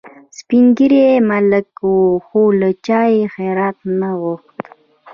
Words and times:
سپین 0.37 0.65
ږیری 0.77 1.05
ملنګ 1.29 1.75
و 1.93 1.97
خو 2.25 2.41
له 2.59 2.69
چا 2.85 3.01
یې 3.13 3.23
خیرات 3.35 3.77
نه 3.99 4.09
غوښت. 4.21 4.57